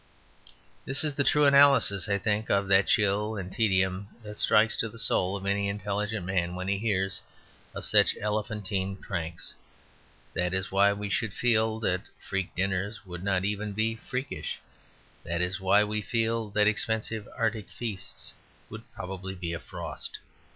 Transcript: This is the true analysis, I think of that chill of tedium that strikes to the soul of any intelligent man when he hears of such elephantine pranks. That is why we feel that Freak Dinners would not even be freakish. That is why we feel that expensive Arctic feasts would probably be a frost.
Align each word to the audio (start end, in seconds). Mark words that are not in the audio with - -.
This 0.83 1.03
is 1.03 1.13
the 1.13 1.23
true 1.23 1.45
analysis, 1.45 2.09
I 2.09 2.17
think 2.17 2.49
of 2.49 2.67
that 2.69 2.87
chill 2.87 3.37
of 3.37 3.51
tedium 3.51 4.07
that 4.23 4.39
strikes 4.39 4.75
to 4.77 4.89
the 4.89 4.97
soul 4.97 5.35
of 5.37 5.45
any 5.45 5.69
intelligent 5.69 6.25
man 6.25 6.55
when 6.55 6.67
he 6.67 6.79
hears 6.79 7.21
of 7.75 7.85
such 7.85 8.17
elephantine 8.19 8.95
pranks. 8.95 9.53
That 10.33 10.55
is 10.55 10.71
why 10.71 10.91
we 10.91 11.11
feel 11.11 11.79
that 11.81 12.01
Freak 12.19 12.55
Dinners 12.55 13.05
would 13.05 13.23
not 13.23 13.45
even 13.45 13.73
be 13.73 13.93
freakish. 13.93 14.57
That 15.23 15.39
is 15.39 15.59
why 15.61 15.83
we 15.83 16.01
feel 16.01 16.49
that 16.49 16.65
expensive 16.65 17.27
Arctic 17.37 17.69
feasts 17.69 18.33
would 18.71 18.91
probably 18.95 19.35
be 19.35 19.53
a 19.53 19.59
frost. 19.59 20.17